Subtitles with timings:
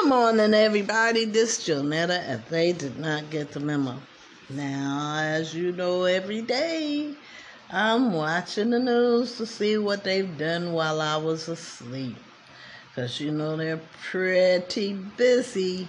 [0.00, 1.26] Good morning, everybody.
[1.26, 4.00] This is Jonetta, and they did not get the memo.
[4.48, 7.12] Now, as you know, every day
[7.70, 12.16] I'm watching the news to see what they've done while I was asleep.
[12.88, 15.86] Because you know they're pretty busy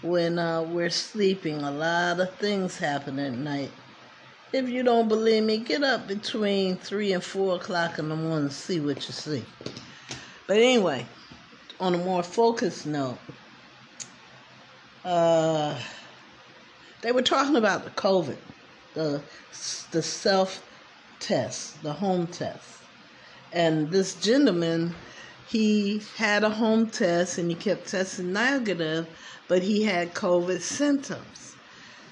[0.00, 1.60] when uh, we're sleeping.
[1.60, 3.70] A lot of things happen at night.
[4.50, 8.44] If you don't believe me, get up between 3 and 4 o'clock in the morning
[8.44, 9.44] and see what you see.
[10.46, 11.06] But anyway,
[11.80, 13.18] on a more focused note,
[15.04, 15.80] uh,
[17.00, 18.36] they were talking about the COVID,
[18.94, 19.22] the
[19.90, 20.62] the self
[21.18, 22.68] test, the home test,
[23.52, 24.94] and this gentleman,
[25.48, 29.08] he had a home test and he kept testing negative,
[29.48, 31.56] but he had COVID symptoms,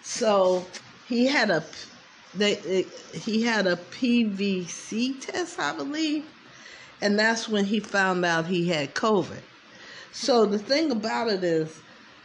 [0.02, 0.64] so
[1.06, 1.62] he had a
[2.34, 6.24] they he had a PVC test, I believe,
[7.02, 9.42] and that's when he found out he had COVID.
[10.12, 11.80] So the thing about it is,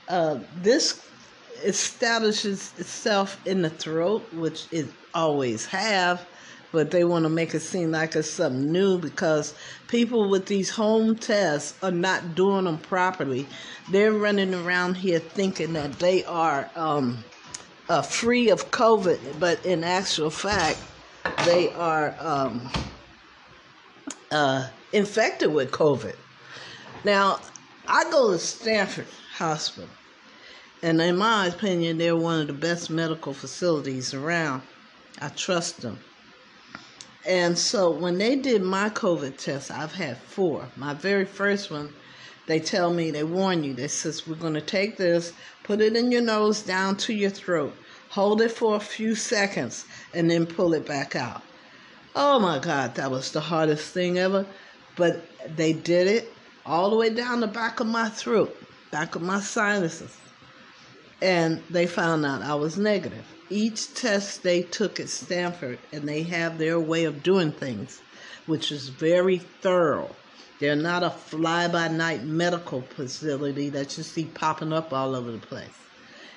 [0.08, 1.08] uh, this
[1.64, 6.26] establishes itself in the throat, which it always have,
[6.72, 9.54] but they want to make it seem like it's something new because
[9.88, 13.48] people with these home tests are not doing them properly.
[13.92, 17.24] They're running around here thinking that they are um,
[17.90, 20.80] uh, free of COVID, but in actual fact,
[21.46, 22.70] they are um,
[24.32, 26.16] uh, infected with COVID.
[27.04, 27.40] Now,
[27.88, 29.90] I go to Stanford Hospital,
[30.82, 34.62] and in my opinion, they're one of the best medical facilities around.
[35.22, 36.00] I trust them.
[37.26, 40.68] And so when they did my COVID test, I've had four.
[40.76, 41.94] My very first one,
[42.48, 45.96] they tell me, they warn you, they says, we're going to take this, put it
[45.96, 47.74] in your nose down to your throat,
[48.10, 51.42] hold it for a few seconds, and then pull it back out.
[52.16, 54.46] Oh my God, that was the hardest thing ever.
[54.96, 56.32] But they did it
[56.66, 58.56] all the way down the back of my throat,
[58.92, 60.16] back of my sinuses.
[61.22, 63.26] And they found out I was negative.
[63.50, 68.02] Each test they took at Stanford, and they have their way of doing things,
[68.46, 70.16] which is very thorough.
[70.60, 75.32] They're not a fly by night medical facility that you see popping up all over
[75.32, 75.78] the place.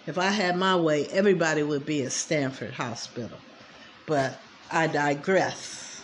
[0.06, 3.38] If I had my way, everybody would be at Stanford Hospital.
[4.06, 4.38] But
[4.70, 6.02] I digress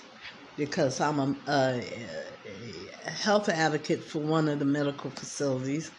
[0.56, 1.88] because I'm a, a,
[3.04, 5.90] health advocate for one of the medical facilities,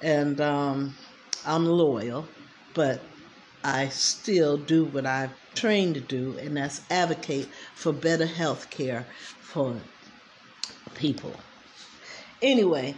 [0.00, 0.94] and um,
[1.46, 2.28] I'm loyal,
[2.74, 3.00] but
[3.64, 9.06] I still do what I've trained to do, and that's advocate for better health care
[9.40, 9.76] for
[10.94, 11.34] people.
[12.40, 12.96] Anyway,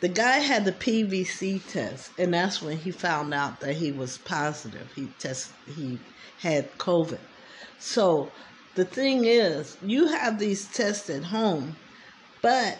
[0.00, 4.18] the guy had the PVC test, and that's when he found out that he was
[4.18, 4.90] positive.
[4.94, 5.98] He test he
[6.40, 7.18] had COVID.
[7.78, 8.30] So
[8.76, 11.76] the thing is, you have these tests at home
[12.42, 12.78] but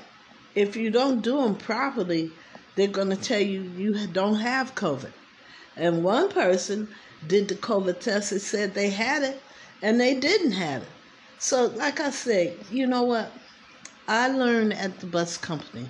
[0.54, 2.32] if you don't do them properly,
[2.74, 5.12] they're going to tell you you don't have COVID.
[5.76, 6.88] And one person
[7.26, 9.40] did the COVID test and said they had it
[9.82, 10.88] and they didn't have it.
[11.38, 13.32] So, like I said, you know what?
[14.08, 15.88] I learned at the bus company,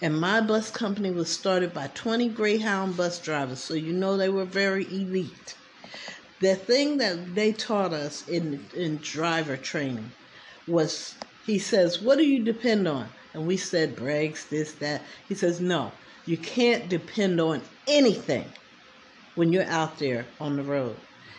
[0.00, 4.28] and my bus company was started by 20 Greyhound bus drivers, so you know they
[4.28, 5.54] were very elite.
[6.40, 10.12] The thing that they taught us in, in driver training
[10.66, 11.14] was
[11.46, 13.08] he says, What do you depend on?
[13.32, 15.02] And we said brakes, this, that.
[15.28, 15.92] He says, No,
[16.26, 18.52] you can't depend on anything
[19.36, 20.96] when you're out there on the road.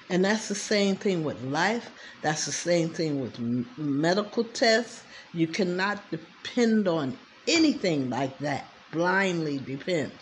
[0.09, 1.91] And that's the same thing with life.
[2.23, 3.35] That's the same thing with
[3.77, 5.03] medical tests.
[5.33, 10.13] You cannot depend on anything like that, blindly depend.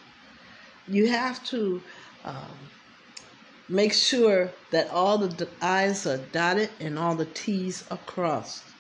[0.87, 1.83] You have to
[2.23, 2.69] um,
[3.69, 8.74] make sure that all the I's are dotted and all the T's are crossed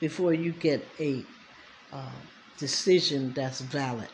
[0.00, 1.24] before you get a
[1.92, 2.10] uh,
[2.58, 4.08] decision that's valid.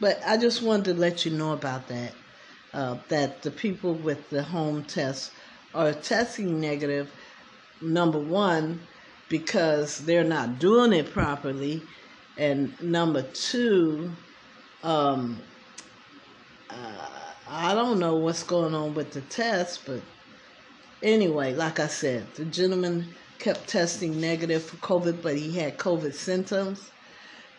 [0.00, 2.12] But I just wanted to let you know about that.
[2.74, 5.32] Uh, that the people with the home test
[5.74, 7.10] are testing negative,
[7.80, 8.80] number one,
[9.30, 11.82] because they're not doing it properly,
[12.36, 14.12] and number two,
[14.82, 15.40] um,
[16.68, 17.08] uh,
[17.48, 20.02] I don't know what's going on with the test, but
[21.02, 26.14] anyway, like I said, the gentleman kept testing negative for COVID, but he had COVID
[26.14, 26.90] symptoms.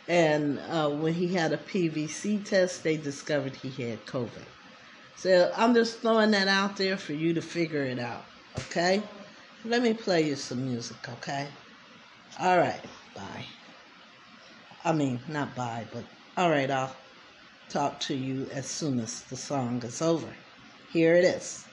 [0.07, 4.43] And uh, when he had a PVC test, they discovered he had COVID.
[5.15, 8.23] So I'm just throwing that out there for you to figure it out,
[8.57, 9.03] okay?
[9.65, 11.47] Let me play you some music, okay?
[12.39, 12.81] All right,
[13.13, 13.45] bye.
[14.85, 16.05] I mean, not bye, but
[16.37, 16.95] all right, I'll
[17.67, 20.29] talk to you as soon as the song is over.
[20.91, 21.65] Here it is.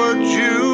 [0.00, 0.69] what you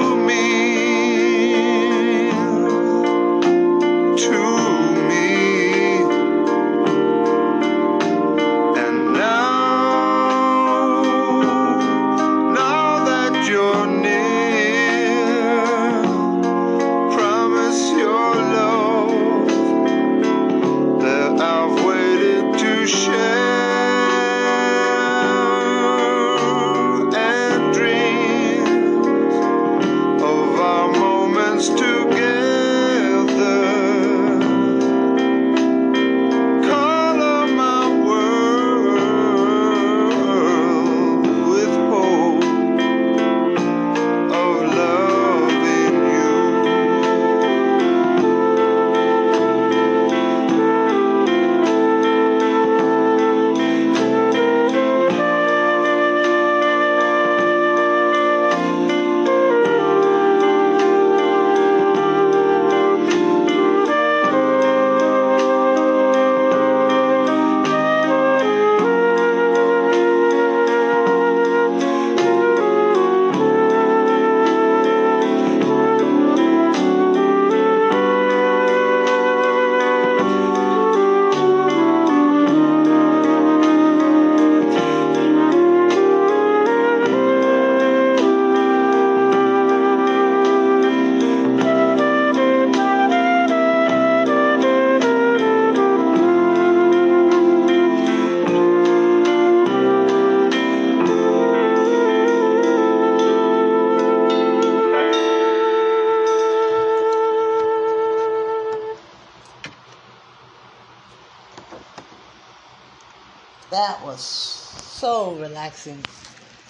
[113.70, 116.04] That was so relaxing.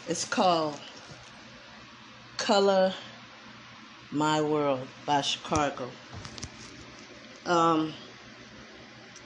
[0.08, 0.80] It's called
[2.38, 2.94] Color
[4.10, 5.90] My World by Chicago.
[7.44, 7.92] Um,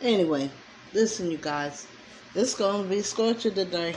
[0.03, 0.51] anyway,
[0.93, 1.87] listen, you guys.
[2.35, 3.95] It's going to be scorching today.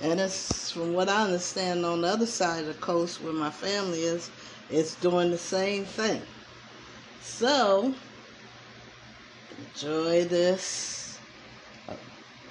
[0.00, 3.50] And it's, from what I understand, on the other side of the coast where my
[3.50, 4.30] family is,
[4.70, 6.20] it's doing the same thing.
[7.20, 7.94] So,
[9.72, 11.01] enjoy this,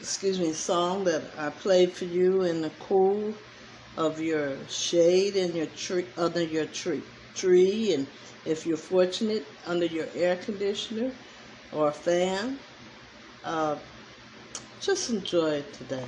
[0.01, 3.35] excuse me, song that I played for you in the cool
[3.97, 7.03] of your shade in your tree, under your tree,
[7.35, 8.07] tree, and
[8.43, 11.11] if you're fortunate, under your air conditioner
[11.71, 12.57] or fan.
[13.45, 13.77] Uh,
[14.79, 16.05] just enjoy it today.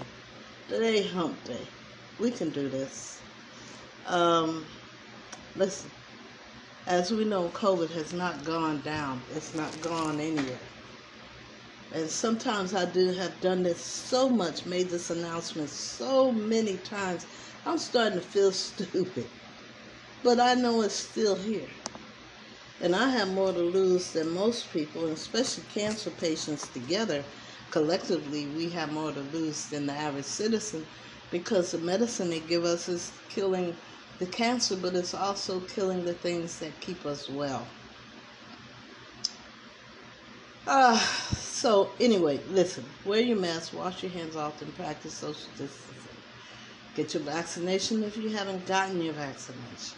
[0.69, 1.61] Today, hump day.
[2.19, 3.21] We can do this.
[4.07, 4.65] Um,
[5.55, 5.91] listen,
[6.87, 9.21] as we know, COVID has not gone down.
[9.35, 10.57] It's not gone anywhere.
[11.93, 17.27] And sometimes I do have done this so much, made this announcement so many times.
[17.65, 19.27] I'm starting to feel stupid.
[20.23, 21.69] But I know it's still here.
[22.81, 27.23] And I have more to lose than most people, and especially cancer patients together.
[27.71, 30.85] Collectively, we have more to lose than the average citizen
[31.31, 33.77] because the medicine they give us is killing
[34.19, 37.67] the cancer, but it's also killing the things that keep us well.
[40.65, 40.99] Uh,
[41.63, 46.17] so, anyway, listen wear your mask, wash your hands often, practice social distancing.
[46.93, 49.97] Get your vaccination if you haven't gotten your vaccination.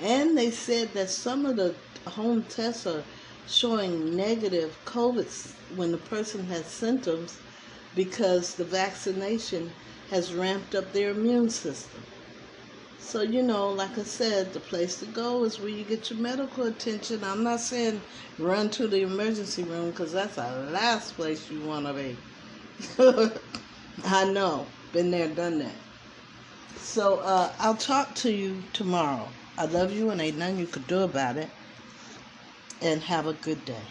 [0.00, 1.74] And they said that some of the
[2.06, 3.04] home tests are
[3.46, 7.36] showing negative COVID when the person has symptoms
[7.94, 9.72] because the vaccination
[10.08, 12.02] has ramped up their immune system.
[13.04, 16.18] So, you know, like I said, the place to go is where you get your
[16.18, 17.22] medical attention.
[17.22, 18.00] I'm not saying
[18.38, 22.18] run to the emergency room because that's the last place you want to be.
[24.06, 25.76] I know, been there, done that.
[26.76, 29.28] So, uh, I'll talk to you tomorrow.
[29.58, 31.50] I love you and ain't nothing you could do about it.
[32.80, 33.86] And have a good day.